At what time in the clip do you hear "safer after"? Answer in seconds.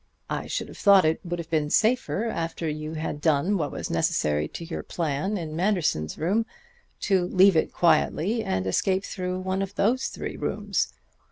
1.69-2.67